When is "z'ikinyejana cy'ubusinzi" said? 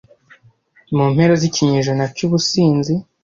1.41-2.93